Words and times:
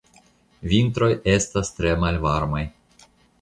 Vintroj 0.71 1.09
estas 1.33 1.71
tre 1.75 1.93
malvarmaj. 2.05 2.65